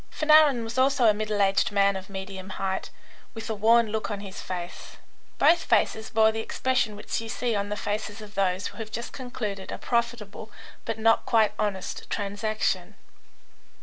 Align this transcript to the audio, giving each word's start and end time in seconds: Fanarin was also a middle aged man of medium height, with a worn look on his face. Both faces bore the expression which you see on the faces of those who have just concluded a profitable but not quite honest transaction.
Fanarin 0.09 0.63
was 0.63 0.79
also 0.79 1.05
a 1.05 1.13
middle 1.13 1.43
aged 1.43 1.71
man 1.71 1.95
of 1.95 2.09
medium 2.09 2.49
height, 2.57 2.89
with 3.35 3.47
a 3.51 3.53
worn 3.53 3.91
look 3.91 4.09
on 4.09 4.19
his 4.21 4.41
face. 4.41 4.97
Both 5.37 5.65
faces 5.65 6.09
bore 6.09 6.31
the 6.31 6.39
expression 6.39 6.95
which 6.95 7.21
you 7.21 7.29
see 7.29 7.53
on 7.55 7.69
the 7.69 7.77
faces 7.77 8.19
of 8.19 8.33
those 8.33 8.65
who 8.65 8.77
have 8.79 8.89
just 8.91 9.13
concluded 9.13 9.71
a 9.71 9.77
profitable 9.77 10.49
but 10.85 10.97
not 10.97 11.27
quite 11.27 11.53
honest 11.59 12.09
transaction. 12.09 12.95